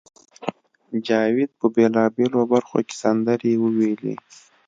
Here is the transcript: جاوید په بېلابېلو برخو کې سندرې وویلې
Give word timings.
جاوید 1.07 1.51
په 1.59 1.65
بېلابېلو 1.75 2.39
برخو 2.53 2.77
کې 2.87 2.95
سندرې 3.03 3.53
وویلې 3.63 4.15